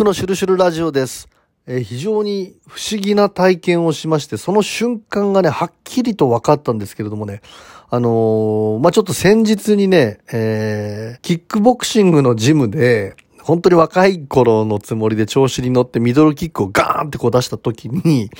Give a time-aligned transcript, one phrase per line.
[0.00, 1.28] クのシュルシュルラジオです。
[1.66, 7.42] えー非常に不思議な体験をしまして、その瞬間がね、はっきりと分かったんですけれどもね、
[7.90, 18.30] あのーまあ、ちょっと先日にね、えーキックボクシングのジムで、本当に若い頃のつもりで調子に乗ってミドルキックをガーンってこう出した時に、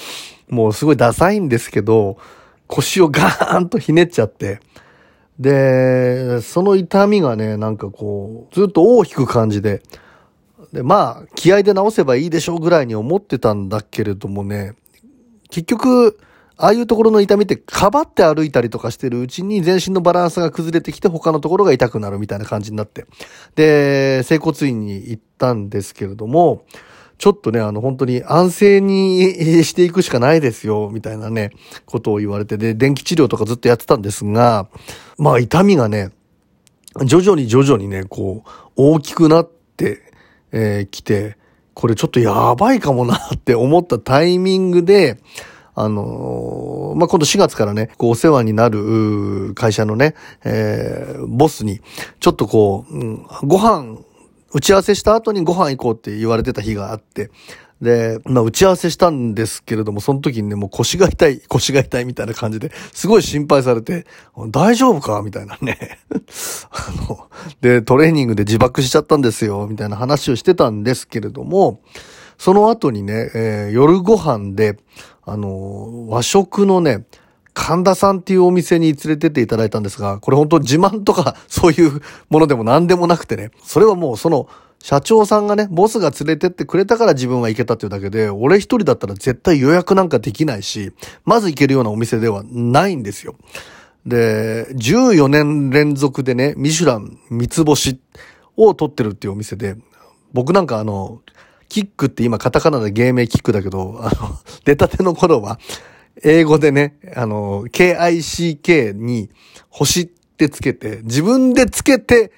[0.49, 2.17] もうすごいダサいんですけど、
[2.69, 4.61] 腰をガーンとひねっちゃって、
[5.39, 9.83] で、その痛みがね、なんかこう、ずっと大きく感じで、
[10.73, 14.74] で、まあ、気合で治せばいいでしょうぐらいに思ってたんだけれどもね、
[15.51, 16.19] 結局、
[16.56, 23.06] ああいうところの痛みって、かばって歩いたりとかしてるうちに全身のバランスが崩れてきて他のところが痛くなるみたいな感じになって。
[23.56, 26.64] で、整骨院に行ったんですけれども、
[27.16, 31.50] ちょっとね、あの、本当に安静にしていくしかないですよ、みたいなね、
[31.87, 34.69] ことを言われて、で、電気治療とかずっとやってたんですが、
[35.19, 36.11] まあ、痛みがね、
[37.05, 40.09] 徐々に徐々にね、こう、大きくなって、
[40.53, 41.37] えー来て、
[41.75, 45.19] これちょっとやばいかもなって思ったタイミングで、
[45.75, 51.81] あのーまあ、今度4月からね、こうお世話になる会社のね、えーボスに、
[52.19, 53.98] ちょっとこう、うんご飯、
[54.53, 57.31] 打ち合わせした後にご飯行こうって言われてた日があって、
[57.81, 64.06] で、まあ、打ち合わせしたんですけれども、その時にね、もう腰が痛い、腰が痛いみたいな感じで、すごい心配されて、
[64.50, 65.23] 大丈夫か？
[65.23, 65.98] みたいなね。
[66.70, 67.28] あの、
[67.61, 71.81] で、トレーニングで自爆しちゃったんですよ、みたいな話をしてたんですけれども、
[72.36, 74.78] その後にね、えー夜ご飯で、
[75.25, 77.05] あの、和食のね、
[77.53, 84.48] 神田さんっていうお店に連れてっていただいたんですが、これ本当自慢とかそういうものでも何でもなくてね、それはもうその
[84.83, 90.92] 社長さんがね、ボスが連れてってくれたから自分は行けたっていうだけで、俺一人だったら絶対予約なんかできないし、
[91.25, 93.36] まず行けるようなお店ではないんですよ。
[94.06, 98.01] で、14年連続でね、ミシュラン三つ星
[98.56, 99.77] を取ってるっていうお店で、
[100.33, 101.20] 僕なんかあの、
[101.69, 105.58] キックって今カタカナで芸名キックだけど、あの、 出たての頃は、
[106.23, 109.30] 英語でね、あの、KICK に
[109.68, 112.33] 星ってつけて、自分でつけて、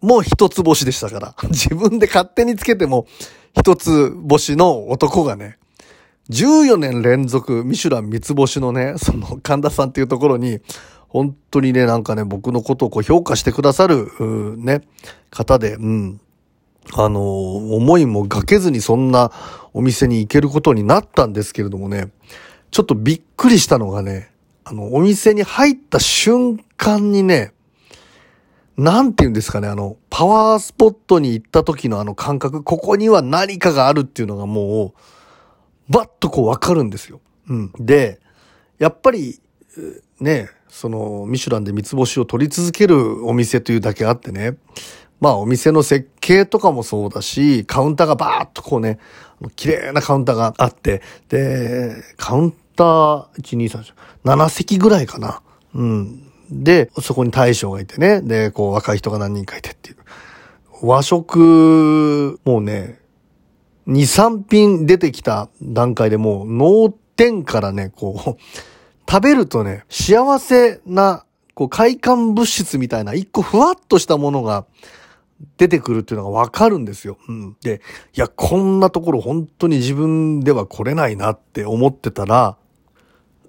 [0.00, 1.34] もう一つ星でしたから。
[1.50, 3.06] 自分で勝手につけても
[3.56, 5.58] 一つ星の男がね、
[6.30, 10.60] 14年連続ミシュラン三つ星のね、その神田さんっていうところに、
[11.08, 14.08] 本当にね、なんかね、僕のことをこう評価してくださる、
[14.58, 14.82] ね、
[15.30, 16.20] 方で、うん。
[16.94, 19.30] あのー思いもがけずにそんな
[19.74, 22.10] お店に行けることになったんですけれどもね、
[22.70, 24.30] ちょっとびっくりしたのがね、
[24.64, 27.52] あの、お店に入った瞬間にね、
[28.76, 34.94] なんて言うんですかね、あの、パワースポットに行った時のあの感覚、ここには何かがあるっていうのがも
[35.88, 37.20] う、バッとこうわかるんですよ。
[37.48, 37.72] うん。
[37.78, 38.20] で、
[38.78, 39.40] やっぱり、
[40.20, 44.56] ね、その、ミシュランで三つ星を取り続けるお店というだけあってね、
[45.20, 48.98] まあお店の設計とかもそうだし、カウンターがバーっとこうね、
[49.56, 53.94] 綺麗なカウンターがあって、で、カウンター、1、2、3、4
[54.24, 55.42] 7席ぐらいかな。
[55.74, 56.29] うん。
[56.50, 59.96] で、そこに大将がいてね、で、こう若い人が何人かいてっていう。
[60.82, 63.00] 和食、もうね、
[63.86, 68.40] 2、3品出てきた段階でもう脳天からね、こう、
[69.10, 71.24] 食べるとね、幸せな、
[71.54, 74.66] こう、快感物質みたいな、一個ふわっとしたものが
[75.56, 77.18] 出てくるっていうのがわかるんですよ。
[77.28, 77.56] うん。
[77.62, 77.80] で、
[78.14, 82.56] いや、こんなところ本当に自分では来れないなって思ってたら、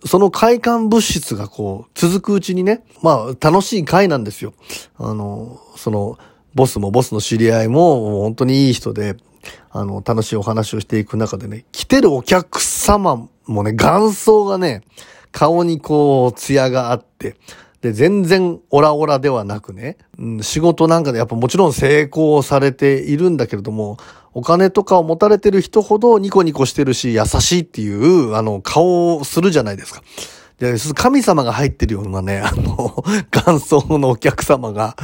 [0.05, 4.53] その快感物質がこう、続くうちにね、まあ、楽しい回なんですよ。
[4.97, 6.17] あの、その、
[6.53, 9.15] ボスもボスの知り合いも、本当にいい人で、
[9.69, 14.81] あの、楽しいお話をしていく中でね、来てるお客様もね、眼相がね、
[15.31, 17.35] 顔にこう、艶があって、
[17.81, 23.97] で、全然オラオラではなくね、うん、仕事なんかでやっぱもちろん成功されているんだけれども、
[24.33, 30.03] お金とかを持たれてる人ほどニコニコしてるし、優しいっていう、あの、顔をするじゃないですか。
[30.93, 33.03] 神様が入ってるようなね、あの、
[33.33, 34.95] 元祖のお客様が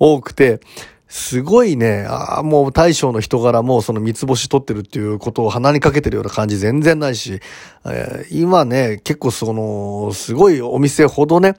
[0.00, 0.60] 多くて、
[1.06, 7.40] すごいね、あ、もう大将の人柄もその三つ星取ってるっていうことを鼻にかけてるような感じ全然ないし、
[7.86, 11.54] えー今ね、結構その、すごいお店ほどね、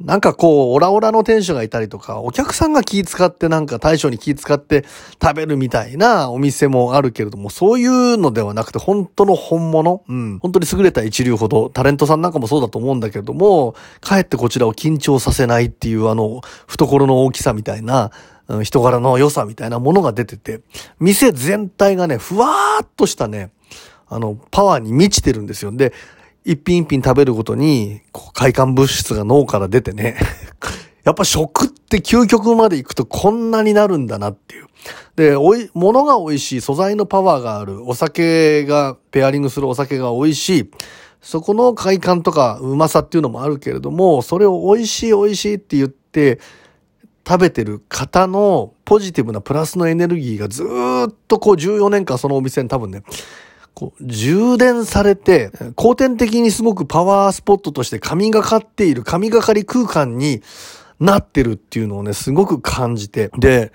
[0.00, 4.86] なんかこう、オラオラの店主がいたりとか、お客さんが気使ってなんか大将に気使って
[5.22, 20.60] 食べるみたいなお店もあるけれども、そういうのではなくて、本当の本物、うん、本当に優れた一流ほど、タレントさんなんかもそうだと思うんだけれども、かえってこちらを緊張させないっていうあの、懐の大きさみたいな、うん人柄の良さみたいなものが出てて、
[20.98, 23.52] 店全体がね、ふわーっとしたね、
[24.08, 25.70] あの、パワーに満ちてるんですよ。
[25.70, 25.92] で、
[26.44, 30.16] 一品一品食べるごとに、こう快感物質が脳から出てね。
[31.04, 34.66] やっぱ食って究極まで行くとこんなになるんだなっていう。
[35.16, 40.70] で、おい、物が美味しい、素材のパワーがある、お酒が、ペアリングするお酒が美味しい、
[41.20, 46.40] そこの快感とかうまさっていうのもあるけれども、それを美味しい美味しいって言って、
[47.26, 53.02] 食べてる方のポジティブなプラスのエネルギーがずっとこう14年間そのお店に多分ね、
[53.80, 60.42] こう充電されて、後天的にすごくパワースポットとして神がかっている神がかり空間に
[60.98, 63.30] なってるっていうのをね、すごく感じて。
[63.38, 63.72] で、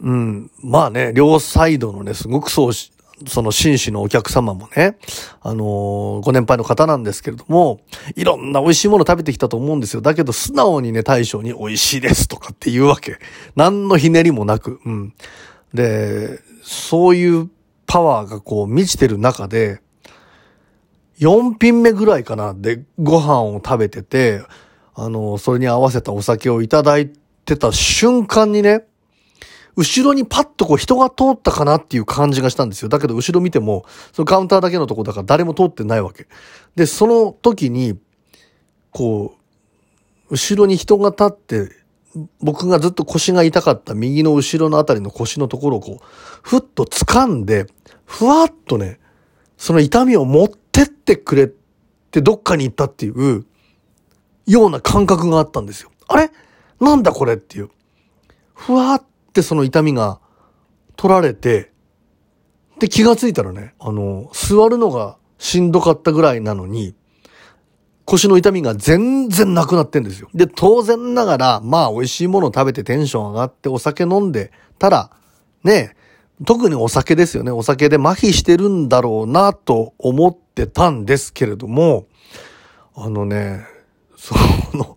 [0.00, 2.90] うん、まあね、両サイドのね、すごくそうし、
[3.28, 4.96] その紳士のお客様もね、
[5.40, 7.78] あのー、ご年配の方なんですけれども、
[8.16, 10.00] いろんな美味しいもの食べてきたと思うんですよ。
[10.00, 13.18] だけど素直にね、大将に美味しいですとかって言うわけ。
[13.54, 15.14] 何のひねりもなく、うん。
[15.72, 17.50] で、そういう
[17.94, 19.80] パワーがこう満ちてる中で、
[21.20, 24.42] 4品目ぐらいかな、で、ご飯を食べてて、
[24.96, 27.12] あの、それに合わせたお酒をいただい
[27.44, 28.84] てた瞬間にね、
[29.76, 32.88] 後ろにパッとこう人が通ったかなっていう感じがしたんですよ。
[32.88, 36.26] だけど後ろ見ても、そのカウンターだけのとこだから誰も通ってないわけ。
[36.74, 37.96] で、その時に、
[38.90, 39.36] こ
[40.28, 41.84] う、後ろに人が立って、
[42.40, 46.04] 僕がずっと腰が痛かった右の後ろのあたりの腰のところをこう、
[46.42, 47.66] ふっと掴んで、
[48.04, 49.00] ふわっとね、
[49.56, 51.46] その痛みを持ってってくれっ
[52.10, 53.44] てどっかに行ったっていう
[54.46, 55.90] ような感覚があったんですよ。
[56.06, 56.30] あれ？
[56.80, 57.70] なんだこれっていう。
[58.54, 60.20] ふわってその痛みが
[60.96, 61.72] 取られて、
[62.78, 66.94] で気がついたらね、あの、座るのがしんどかったぐらいなのに、
[68.04, 70.28] 腰の痛みが全然なくなってんですよ。
[70.34, 75.10] で、当然ながら、まあ美味しいもの食べてテンション上がってお酒飲んでたら、
[75.62, 75.96] ね、
[76.44, 77.50] 特にお酒ですよね。
[77.50, 82.06] お酒で麻痺してるんだろうなと思ってたんですけれども、
[82.94, 83.64] あのね、
[84.16, 84.34] そ
[84.76, 84.96] の、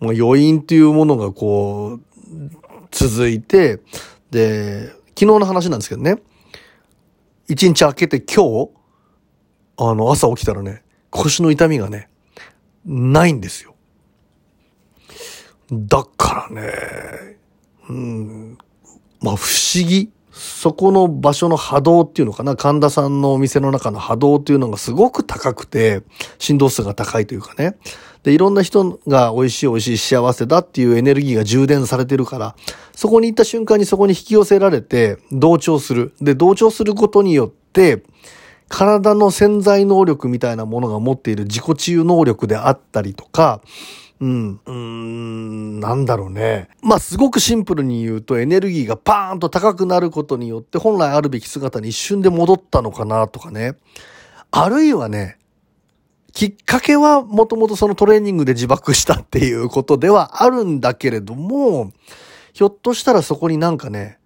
[0.00, 2.00] もう余韻っていうものがこう、
[2.90, 3.80] 続いて、
[4.30, 4.88] で、
[5.18, 6.18] 昨日の話なんですけどね、
[7.48, 8.70] 一日明けて今日、
[9.76, 12.08] あの、朝起きたらね、腰の痛みがね、
[12.84, 13.74] ないんですよ。
[15.72, 16.72] だからね、
[17.88, 18.58] うん、
[19.20, 20.10] まあ不思議。
[20.32, 26.02] そこの場所の波動っていうのかな、神田さんのお店の中の波動っていうのがすごく高くて、
[26.38, 27.76] 振動数が高いというかね。
[28.22, 32.54] で、いろんな人が美味しい美味しい幸せだっていうエネルギーが充電されてるから、
[32.94, 36.12] そこに行った瞬間にそこに引き寄せられて、同調する。
[36.20, 38.02] で、同調することによって、
[38.68, 43.60] 体の潜在能力みたいなものが持っている自己治癒能力であったりとか、
[44.20, 46.68] うん、うーん、なんだろうね。
[46.82, 53.76] まあ、すごくシンプルに言うと、エネルギーがパーンと高くなることによって、本来あるべき姿に一瞬で戻ったのかなとかね。
[54.50, 55.38] あるいはね、
[56.32, 61.92] きっかけはもともとそのトレーニングで自爆したっていうことではあるんだけれども、
[62.52, 64.18] ひょっとしたらそこになんかね、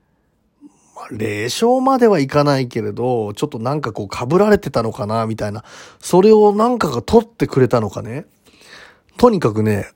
[0.96, 5.64] まあ、霊障まではいかないけれど、ちょっとなんかこう被られてたのかな、みたいな。
[6.00, 8.26] それをなんかが取ってくれたのかね。
[9.16, 9.90] とにかくね、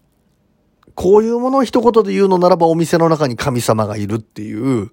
[0.95, 4.91] こういうものを一言で言うのならばお店の中に神様がいるっていう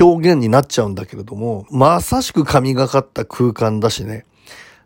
[0.00, 4.24] 表現になっちゃうんだけれども、まさしく神がかった空間だしね。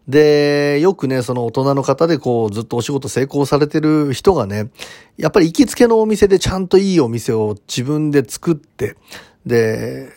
[0.09, 4.71] で、よくね、その大人の方でこう、ずっとお仕事成功されてる人がね、
[5.17, 8.97] やっぱり行きつけのお店でちゃんといいお店を自分で作って、
[9.45, 10.11] で、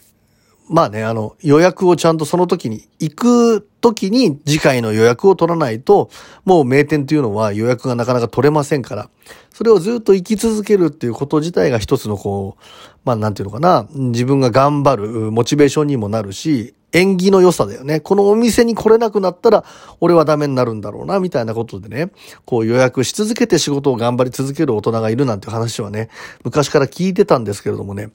[0.69, 6.11] まあね、あの、予約をちゃんとその時に、行く時に次回の予約を取らないと、
[6.45, 9.09] もう名店っていうのは予約がなかなか取れませんから、
[9.51, 12.63] それをずっと生き続けるっていうこと自体が一つのこう、
[13.03, 17.99] まあなんていうのかな、自分が頑張るモチベーションにもなるし、縁起の良さだよね。
[17.99, 19.63] このお店に来れなくなったら、
[19.99, 22.11] 俺はダメになるんだろうな、みたいなことでね、
[22.45, 26.09] こう予約し続けて仕事を頑張り続ける大人がいるなんて話はね、
[26.43, 28.11] 昔から聞いてたんですけれどもね、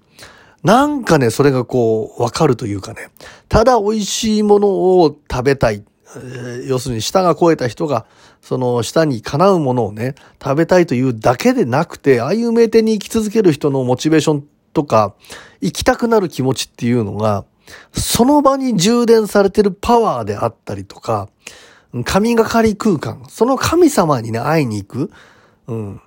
[0.65, 3.11] なんかね、それがこう、わかるというかね、
[3.49, 5.85] ただ美味しいものを食べたい。
[6.67, 8.07] 要するに舌が超えた人が、
[8.41, 15.15] その舌にかなうものをね、食べたいというだけでなくて、ああいう名店に行き続ける人のモチベーションとか、
[15.61, 17.45] 行きたくなる気持ちっていうのが、
[17.93, 21.29] その場に充電されてるパワーであったりとか、
[22.05, 25.11] 神がかり空間、その神様にね、会いに行く。
[25.69, 26.01] うん。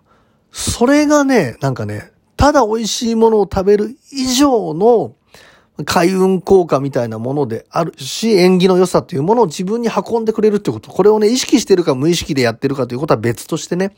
[0.52, 5.16] それがね、なんかね、ただ美味しいものを食べる以上の
[5.86, 10.90] 開運効果みたいなものであるし、縁起の良さというものを自分に運んでくれるってこと。
[10.90, 13.96] これをね、意識してるか無意識でやってるかということは別としてね。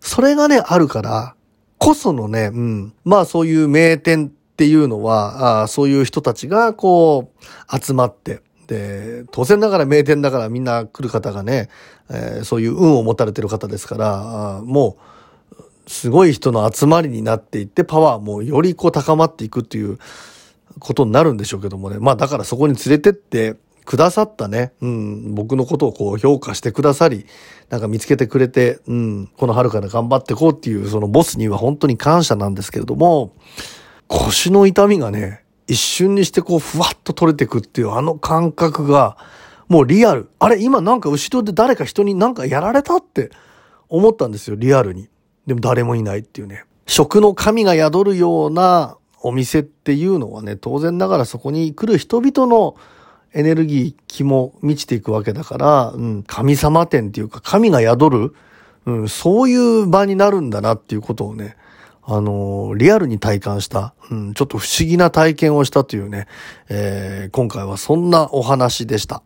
[0.00, 1.34] それがね、あるから、
[1.78, 2.94] こそのね、うん。
[3.04, 11.68] まあそういう名店っていうのは、あそういう人たちがこう、集まって、で、当然ながら名店だからみんな来る方がね、
[12.10, 15.15] えー、そういう運を持たれてる方ですから、あもう、
[15.86, 19.98] すごい人の集まりになっていって、パワーもよりこう高まっていくっていう
[20.78, 21.98] ことになるんでしょうけどもね。
[22.00, 27.26] まあだからそこに連れてってくださったね、うん、僕のことをこう評価してくださり、
[27.70, 33.32] なんか見つけてくれて、うん、この春から頑張ってこうっていうそのボスには本当に感謝なんですけれども、
[34.08, 39.16] 腰の痛みがね、一瞬にしてこうふわっと取れてくっていうあの感覚が、
[39.68, 40.30] もうリアル。
[40.38, 43.30] あれ今なんか後ろで誰か人になんかやられたって
[43.88, 45.08] 思ったんですよ、リアルに。
[45.46, 46.64] でも誰もいないっていうね。
[46.86, 52.76] 食の神が宿るようなお店っていうのはね、当然ながらそこに来る人々の
[53.32, 58.34] エネルギー、気も満ちていくわけだから、うん、神様店っていうか、神が宿る、
[58.86, 61.56] うん、そういう場になるんだなっていうことをね、
[62.02, 66.28] あのー、リアルに体感した、うん、ちょっと不思議な体験をしたというね、
[66.68, 69.22] えー、今回はそんなお話でした。